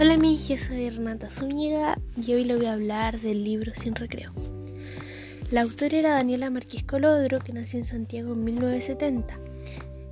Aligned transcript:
Hola 0.00 0.14
amigos, 0.14 0.46
yo 0.46 0.56
soy 0.56 0.90
Renata 0.90 1.28
Zúñiga 1.28 1.98
y 2.16 2.32
hoy 2.32 2.44
le 2.44 2.54
voy 2.54 2.66
a 2.66 2.74
hablar 2.74 3.18
del 3.18 3.42
libro 3.42 3.74
Sin 3.74 3.96
Recreo. 3.96 4.30
La 5.50 5.62
autora 5.62 5.96
era 5.96 6.12
Daniela 6.12 6.50
Marquís 6.50 6.84
Colodro, 6.84 7.40
que 7.40 7.52
nació 7.52 7.80
en 7.80 7.84
Santiago 7.84 8.34
en 8.34 8.44
1970. 8.44 9.36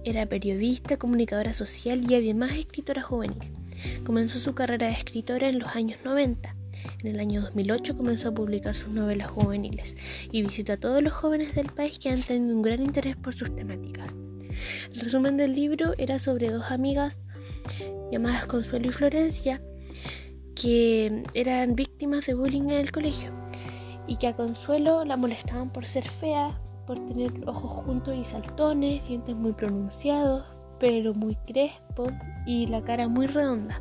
Era 0.03 0.27
periodista, 0.27 0.97
comunicadora 0.97 1.53
social 1.53 2.05
y 2.11 2.17
además 2.17 2.59
escritora 2.59 3.01
juvenil. 3.01 3.39
Comenzó 4.05 4.41
su 4.41 4.57
carrera 4.57 4.89
de 4.89 4.95
escritora 4.95 5.49
en 5.49 5.61
los 5.61 5.69
años 5.77 6.01
90. 6.05 6.57
En 7.05 7.07
el 7.15 7.21
año 7.21 7.43
2008 7.43 7.97
comenzó 7.97 8.31
a 8.31 8.35
publicar 8.35 8.75
sus 8.75 8.93
novelas 8.93 9.31
juveniles 9.31 9.97
y 10.33 10.43
visitó 10.43 10.73
a 10.73 10.79
todos 10.79 11.01
los 11.01 11.13
jóvenes 11.13 11.55
del 11.55 11.67
país 11.67 12.01
que 12.01 12.09
han 12.09 12.21
tenido 12.21 12.57
un 12.57 12.63
gran 12.63 12.83
interés 12.83 13.15
por 13.15 13.35
sus 13.35 13.55
temáticas. 13.55 14.11
El 14.93 14.99
resumen 14.99 15.37
del 15.37 15.55
libro 15.55 15.95
era 15.97 16.19
sobre 16.19 16.51
dos 16.51 16.73
amigas 16.73 17.21
llamadas 18.11 18.47
Consuelo 18.47 18.89
y 18.89 18.93
Florencia, 18.93 19.61
que 20.55 21.25
eran 21.35 21.75
víctimas 21.75 22.27
de 22.27 22.35
bullying 22.35 22.63
en 22.63 22.81
el 22.81 22.93
colegio 22.93 23.31
y 24.07 24.17
que 24.17 24.29
a 24.29 24.37
Consuelo 24.37 25.05
la 25.05 25.17
molestaban 25.17 25.71
por 25.71 25.85
ser 25.85 26.09
fea, 26.09 26.59
por 26.87 26.99
tener 27.07 27.33
ojos 27.47 27.85
juntos 27.85 28.15
y 28.17 28.25
saltones, 28.25 29.07
dientes 29.07 29.35
muy 29.35 29.53
pronunciados, 29.53 30.47
pero 30.79 31.13
muy 31.15 31.37
crespo 31.47 32.07
y 32.47 32.67
la 32.67 32.83
cara 32.83 33.09
muy 33.09 33.27
redonda. 33.27 33.81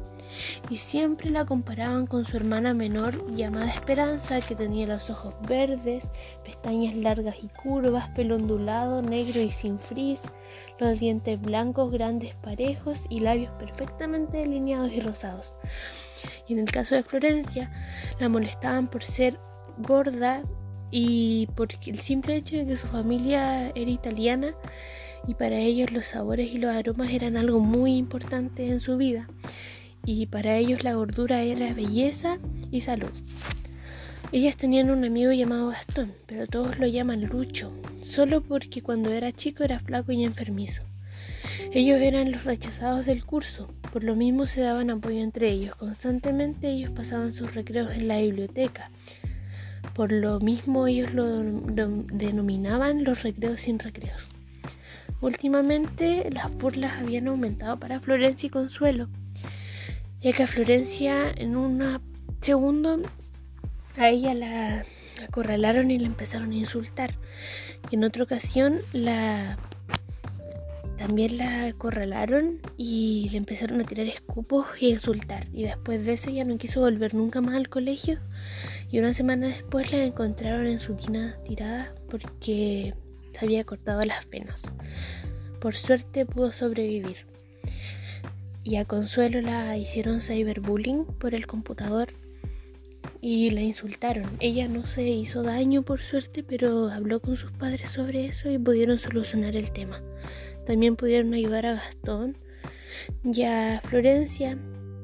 Y 0.69 0.77
siempre 0.77 1.29
la 1.29 1.45
comparaban 1.45 2.07
con 2.07 2.25
su 2.25 2.37
hermana 2.37 2.73
menor 2.73 3.33
llamada 3.33 3.69
Esperanza, 3.69 4.41
que 4.41 4.55
tenía 4.55 4.87
los 4.87 5.09
ojos 5.09 5.35
verdes, 5.47 6.05
pestañas 6.43 6.95
largas 6.95 7.35
y 7.43 7.47
curvas, 7.47 8.09
pelo 8.09 8.35
ondulado, 8.35 9.01
negro 9.01 9.41
y 9.41 9.51
sin 9.51 9.79
frizz, 9.79 10.21
los 10.79 10.99
dientes 10.99 11.41
blancos, 11.41 11.91
grandes, 11.91 12.35
parejos 12.35 12.99
y 13.09 13.19
labios 13.19 13.51
perfectamente 13.59 14.37
delineados 14.37 14.91
y 14.91 14.99
rosados. 14.99 15.53
Y 16.47 16.53
en 16.53 16.59
el 16.59 16.71
caso 16.71 16.95
de 16.95 17.03
Florencia, 17.03 17.71
la 18.19 18.29
molestaban 18.29 18.87
por 18.87 19.03
ser 19.03 19.39
gorda 19.77 20.43
y 20.91 21.47
por 21.55 21.69
el 21.85 21.99
simple 21.99 22.37
hecho 22.37 22.55
de 22.55 22.65
que 22.65 22.75
su 22.75 22.87
familia 22.87 23.69
era 23.75 23.91
italiana 23.91 24.53
y 25.27 25.33
para 25.33 25.57
ellos 25.57 25.91
los 25.91 26.07
sabores 26.07 26.51
y 26.51 26.57
los 26.57 26.75
aromas 26.75 27.11
eran 27.11 27.37
algo 27.37 27.59
muy 27.59 27.95
importante 27.95 28.67
en 28.67 28.79
su 28.79 28.95
vida 28.97 29.27
y 30.05 30.25
para 30.27 30.57
ellos 30.57 30.83
la 30.83 30.93
gordura 30.93 31.41
era 31.41 31.73
belleza 31.73 32.37
y 32.71 32.81
salud. 32.81 33.11
Ellas 34.31 34.57
tenían 34.57 34.89
un 34.89 35.05
amigo 35.05 35.31
llamado 35.31 35.69
Gastón, 35.69 36.13
pero 36.25 36.47
todos 36.47 36.77
lo 36.79 36.87
llaman 36.87 37.25
Lucho, 37.25 37.71
solo 38.01 38.41
porque 38.41 38.81
cuando 38.81 39.11
era 39.11 39.31
chico 39.31 39.63
era 39.63 39.79
flaco 39.79 40.11
y 40.11 40.23
enfermizo. 40.23 40.83
Ellos 41.71 42.01
eran 42.01 42.31
los 42.31 42.43
rechazados 42.43 43.05
del 43.05 43.25
curso, 43.25 43.69
por 43.91 44.03
lo 44.03 44.15
mismo 44.15 44.45
se 44.45 44.61
daban 44.61 44.89
apoyo 44.89 45.21
entre 45.21 45.49
ellos. 45.49 45.75
Constantemente 45.75 46.69
ellos 46.69 46.91
pasaban 46.91 47.33
sus 47.33 47.53
recreos 47.53 47.91
en 47.91 48.07
la 48.07 48.19
biblioteca. 48.19 48.89
Por 49.93 50.11
lo 50.11 50.39
mismo 50.39 50.87
ellos 50.87 51.13
lo, 51.13 51.25
denominaban 51.37 53.03
los 53.03 53.23
recreos 53.23 53.61
sin 53.61 53.79
recreos. 53.79 54.25
Últimamente 55.21 56.29
las 56.31 56.53
burlas 56.55 57.01
habían 57.01 57.27
aumentado 57.27 57.79
para 57.79 57.99
Florencia 57.99 58.47
y 58.47 58.49
Consuelo, 58.49 59.07
ya 60.19 60.33
que 60.33 60.43
a 60.43 60.47
Florencia 60.47 61.31
en 61.35 61.55
un 61.55 62.01
segundo 62.41 63.01
a 63.97 64.09
ella 64.09 64.33
la 64.33 64.85
acorralaron 65.23 65.91
y 65.91 65.99
la 65.99 66.07
empezaron 66.07 66.51
a 66.51 66.55
insultar. 66.55 67.15
Y 67.91 67.95
en 67.95 68.03
otra 68.03 68.23
ocasión 68.23 68.79
la 68.93 69.57
también 70.97 71.37
la 71.37 71.65
acorralaron 71.65 72.59
y 72.77 73.27
le 73.29 73.37
empezaron 73.37 73.81
a 73.81 73.83
tirar 73.83 74.07
escupos 74.07 74.65
y 74.79 74.87
a 74.87 74.89
insultar. 74.89 75.47
Y 75.53 75.63
después 75.63 76.05
de 76.05 76.13
eso 76.13 76.29
ya 76.29 76.45
no 76.45 76.57
quiso 76.57 76.79
volver 76.79 77.13
nunca 77.13 77.41
más 77.41 77.55
al 77.55 77.69
colegio. 77.69 78.19
Y 78.89 78.99
una 78.99 79.13
semana 79.13 79.47
después 79.47 79.91
la 79.91 80.03
encontraron 80.03 80.67
en 80.67 80.79
su 80.79 80.95
tina 80.95 81.37
tirada 81.45 81.93
porque 82.09 82.93
se 83.33 83.45
había 83.45 83.65
cortado 83.65 84.01
las 84.03 84.25
penas. 84.25 84.61
Por 85.59 85.75
suerte 85.75 86.25
pudo 86.25 86.53
sobrevivir. 86.53 87.34
Y 88.65 88.77
a 88.77 88.85
Consuelo 88.85 89.41
la 89.41 89.77
hicieron 89.77 90.23
cyberbullying 90.23 91.05
por 91.05 91.35
el 91.35 91.45
computador 91.45 92.09
y 93.21 93.51
la 93.51 93.61
insultaron. 93.61 94.25
Ella 94.39 94.67
no 94.67 94.87
se 94.87 95.07
hizo 95.07 95.43
daño 95.43 95.83
por 95.83 95.99
suerte, 95.99 96.41
pero 96.41 96.89
habló 96.89 97.19
con 97.21 97.37
sus 97.37 97.51
padres 97.51 97.91
sobre 97.91 98.25
eso 98.25 98.49
y 98.49 98.57
pudieron 98.57 98.97
solucionar 98.97 99.55
el 99.55 99.71
tema. 99.71 100.01
También 100.65 100.95
pudieron 100.95 101.35
ayudar 101.35 101.67
a 101.67 101.73
Gastón 101.75 102.37
y 103.23 103.43
a 103.43 103.81
Florencia 103.83 104.57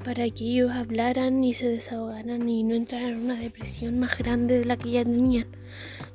para 0.03 0.27
que 0.27 0.43
ellos 0.43 0.71
hablaran 0.71 1.43
y 1.43 1.53
se 1.53 1.69
desahogaran 1.69 2.49
y 2.49 2.63
no 2.63 2.73
entraran 2.73 3.09
en 3.09 3.25
una 3.25 3.39
depresión 3.39 3.99
más 3.99 4.17
grande 4.17 4.57
de 4.57 4.65
la 4.65 4.75
que 4.75 4.89
ya 4.89 5.03
tenían 5.03 5.45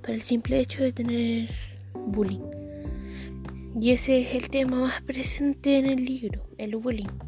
por 0.01 0.11
el 0.11 0.21
simple 0.21 0.59
hecho 0.59 0.83
de 0.83 0.91
tener 0.91 1.49
bullying. 1.95 2.43
Y 3.81 3.93
ese 3.93 4.23
es 4.23 4.34
el 4.34 4.51
tema 4.51 4.81
más 4.81 5.01
presente 5.03 5.78
en 5.78 5.87
el 5.87 6.05
libro, 6.05 6.49
el 6.59 6.75
bullying. 6.75 7.25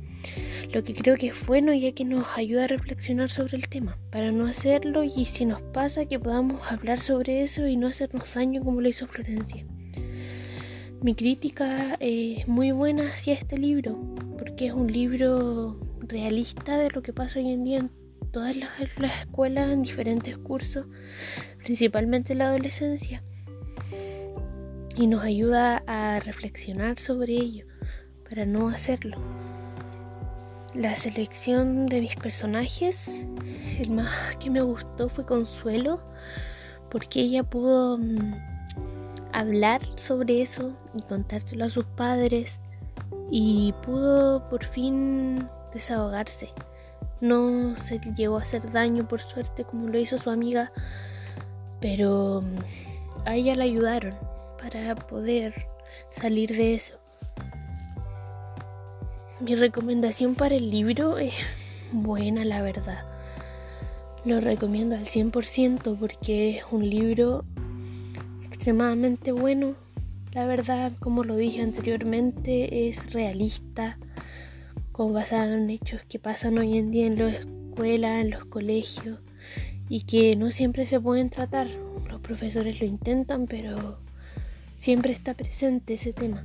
Lo 0.73 0.85
que 0.85 0.93
creo 0.93 1.17
que 1.17 1.29
es 1.29 1.47
bueno 1.47 1.73
ya 1.73 1.93
que 1.93 2.05
nos 2.05 2.27
ayuda 2.37 2.65
a 2.65 2.69
reflexionar 2.69 3.31
sobre 3.31 3.57
el 3.57 3.69
tema, 3.69 3.99
para 4.11 4.33
no 4.33 4.47
hacerlo 4.47 5.03
y 5.03 5.25
si 5.25 5.47
nos 5.47 5.63
pasa 5.63 6.05
que 6.05 6.21
podamos 6.21 6.61
hablar 6.71 7.01
sobre 7.01 7.43
eso 7.43 7.67
y 7.67 7.77
no 7.77 7.87
hacernos 7.87 8.35
daño 8.35 8.63
como 8.63 8.83
lo 8.83 8.89
hizo 8.89 9.07
Florencia. 9.07 9.65
Mi 11.01 11.15
crítica 11.15 11.97
es 12.01 12.47
muy 12.47 12.73
buena 12.73 13.09
hacia 13.13 13.33
este 13.33 13.57
libro, 13.57 13.97
porque 14.37 14.67
es 14.67 14.75
un 14.75 14.93
libro 14.93 15.81
realista 16.01 16.77
de 16.77 16.91
lo 16.91 17.01
que 17.01 17.15
pasa 17.15 17.39
hoy 17.39 17.51
en 17.51 17.65
día 17.65 17.79
en 17.79 17.91
todas 18.31 18.55
las, 18.55 18.71
escuelas, 19.21 19.71
en 19.71 19.83
diferentes 19.83 20.37
cursos, 20.37 20.87
principalmente 21.65 22.33
en 22.35 22.41
la 22.41 22.49
adolescencia. 22.49 23.23
Y 24.97 25.07
nos 25.07 25.23
ayuda 25.23 25.83
a 25.87 26.21
reflexionar 26.21 26.99
sobre 26.99 27.33
ello, 27.35 27.65
para 28.29 28.45
no 28.45 28.69
hacerlo. 28.69 29.38
La 30.75 30.95
selección 30.97 31.87
de 31.87 32.03
mis 32.03 32.15
personajes, 32.17 33.23
el 33.79 33.91
más 33.91 34.37
que 34.37 34.51
me 34.51 34.61
gustó 34.61 35.09
fue 35.09 35.25
Consuelo, 35.25 36.01
porque 36.91 37.21
ella 37.21 37.43
pudo 37.43 37.97
mm, 37.97 38.35
hablar 39.33 39.81
sobre 39.97 40.43
eso 40.43 40.77
y 40.95 41.01
contárselo 41.03 41.65
a 41.65 41.71
sus 41.71 41.85
padres 41.85 42.61
y 43.31 43.73
pudo 43.83 44.47
por 44.51 44.63
fin 44.63 45.49
desahogarse. 45.73 46.51
No 47.23 47.77
se 47.79 47.99
llegó 48.15 48.39
a 48.39 48.43
hacer 48.43 48.71
daño 48.71 49.09
por 49.09 49.21
suerte 49.21 49.65
como 49.65 49.89
lo 49.89 49.99
hizo 49.99 50.19
su 50.19 50.29
amiga, 50.29 50.71
pero 51.81 52.45
a 53.25 53.35
ella 53.35 53.57
la 53.57 53.65
ayudaron 53.65 54.15
para 54.63 54.95
poder 54.95 55.67
salir 56.11 56.55
de 56.55 56.75
eso. 56.75 56.99
Mi 59.41 59.55
recomendación 59.55 60.35
para 60.35 60.57
el 60.57 60.69
libro 60.69 61.17
es 61.19 61.33
buena, 61.93 62.45
la 62.45 62.61
verdad. 62.61 63.05
Lo 64.25 64.41
recomiendo 64.41 64.97
al 64.97 65.05
100% 65.05 65.97
porque 65.97 66.57
es 66.57 66.65
un 66.73 66.91
libro 66.91 67.45
extremadamente 68.45 69.31
bueno. 69.31 69.77
La 70.33 70.45
verdad, 70.45 70.93
como 70.99 71.23
lo 71.23 71.37
dije 71.37 71.63
anteriormente, 71.63 72.89
es 72.89 73.13
realista, 73.13 73.97
como 74.91 75.13
basado 75.13 75.55
en 75.55 75.71
hechos 75.71 76.01
que 76.09 76.19
pasan 76.19 76.59
hoy 76.59 76.77
en 76.77 76.91
día 76.91 77.07
en 77.07 77.19
las 77.21 77.35
escuelas, 77.35 78.21
en 78.25 78.31
los 78.31 78.45
colegios, 78.45 79.21
y 79.89 80.03
que 80.03 80.35
no 80.35 80.51
siempre 80.51 80.85
se 80.85 80.99
pueden 80.99 81.31
tratar. 81.31 81.69
Los 82.11 82.21
profesores 82.21 82.81
lo 82.81 82.87
intentan, 82.87 83.47
pero 83.47 84.01
siempre 84.79 85.13
está 85.13 85.35
presente 85.35 85.95
ese 85.95 86.13
tema. 86.13 86.45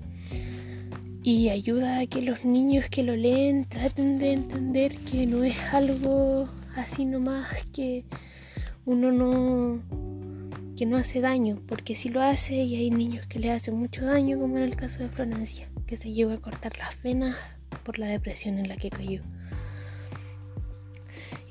Y 1.23 1.49
ayuda 1.49 1.99
a 1.99 2.05
que 2.05 2.21
los 2.21 2.43
niños 2.43 2.89
que 2.89 3.01
lo 3.01 3.15
leen 3.15 3.63
traten 3.63 4.19
de 4.19 4.33
entender 4.33 4.97
que 4.97 5.25
no 5.25 5.45
es 5.45 5.57
algo 5.71 6.49
así 6.75 7.05
nomás 7.05 7.63
que 7.71 8.03
uno 8.85 9.11
no 9.11 9.79
que 10.75 10.85
no 10.85 10.97
hace 10.97 11.21
daño, 11.21 11.61
porque 11.67 11.95
si 11.95 12.09
lo 12.09 12.21
hace 12.21 12.55
y 12.55 12.75
hay 12.75 12.89
niños 12.89 13.25
que 13.27 13.39
le 13.39 13.51
hacen 13.51 13.77
mucho 13.77 14.03
daño, 14.05 14.39
como 14.39 14.57
en 14.57 14.63
el 14.63 14.75
caso 14.75 14.99
de 14.99 15.09
Florencia, 15.09 15.69
que 15.85 15.95
se 15.95 16.11
llegó 16.11 16.31
a 16.31 16.41
cortar 16.41 16.77
las 16.77 17.01
venas 17.01 17.37
por 17.83 17.99
la 17.99 18.07
depresión 18.07 18.57
en 18.57 18.67
la 18.67 18.75
que 18.75 18.89
cayó. 18.89 19.21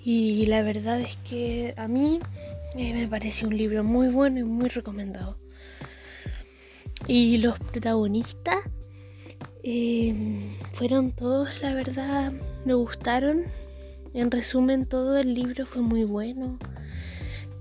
Y 0.04 0.44
la 0.46 0.62
verdad 0.62 1.00
es 1.00 1.16
que 1.18 1.74
a 1.76 1.86
mí 1.86 2.18
eh, 2.76 2.92
me 2.92 3.06
parece 3.06 3.46
un 3.46 3.56
libro 3.56 3.84
muy 3.84 4.08
bueno 4.08 4.40
y 4.40 4.44
muy 4.44 4.68
recomendado. 4.68 5.38
Y 7.06 7.38
los 7.38 7.58
protagonistas 7.58 8.58
eh, 9.62 10.56
fueron 10.74 11.12
todos, 11.12 11.60
la 11.62 11.74
verdad, 11.74 12.32
me 12.64 12.74
gustaron. 12.74 13.44
En 14.14 14.30
resumen, 14.30 14.86
todo 14.86 15.16
el 15.16 15.34
libro 15.34 15.66
fue 15.66 15.82
muy 15.82 16.04
bueno. 16.04 16.58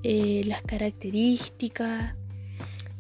Eh, 0.04 0.42
las 0.46 0.62
características 0.64 2.16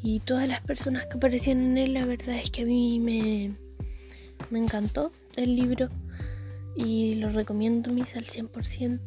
y 0.04 0.20
todas 0.20 0.48
las 0.48 0.62
personas 0.62 1.06
que 1.06 1.18
aparecían 1.18 1.62
en 1.62 1.78
él, 1.78 1.94
la 1.94 2.06
verdad 2.06 2.36
es 2.36 2.52
que 2.52 2.64
a 2.64 2.66
mí 2.66 3.00
me, 3.00 3.56
me 4.50 4.60
encantó 4.60 5.12
el 5.36 5.56
libro. 5.56 5.90
y 6.76 7.16
lo 7.16 7.30
recomiendo 7.30 7.94
mis 7.94 8.16
al 8.16 8.26
100%. 8.26 9.00